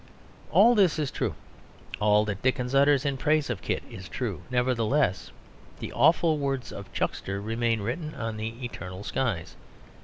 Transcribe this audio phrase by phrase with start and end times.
[0.49, 1.35] All this is true;
[1.99, 5.29] all that Dickens utters in praise of Kit is true; nevertheless
[5.79, 9.55] the awful words of Chuckster remain written on the eternal skies.